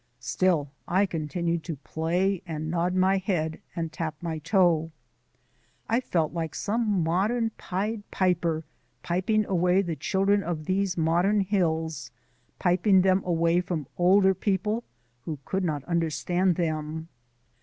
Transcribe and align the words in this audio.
Still 0.19 0.71
I 0.87 1.05
continued 1.05 1.63
to 1.65 1.75
play 1.75 2.41
and 2.47 2.71
nod 2.71 2.95
my 2.95 3.17
head 3.17 3.61
and 3.75 3.91
tap 3.93 4.15
my 4.19 4.39
toe. 4.39 4.89
I 5.87 5.99
felt 5.99 6.33
like 6.33 6.55
some 6.55 7.03
modern 7.03 7.51
Pied 7.59 8.01
Piper 8.09 8.63
piping 9.03 9.45
away 9.45 9.83
the 9.83 9.95
children 9.95 10.41
of 10.41 10.65
these 10.65 10.97
modern 10.97 11.41
hills 11.41 12.09
piping 12.57 13.03
them 13.03 13.21
away 13.25 13.61
from 13.61 13.85
older 13.95 14.33
people 14.33 14.83
who 15.25 15.37
could 15.45 15.63
not 15.63 15.83
understand 15.83 16.55
them. 16.55 17.07